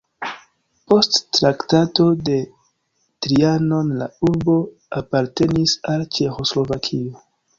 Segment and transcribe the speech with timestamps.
[0.91, 2.37] Post Traktato de
[3.25, 4.57] Trianon la urbo
[5.01, 7.25] apartenis al Ĉeĥoslovakio.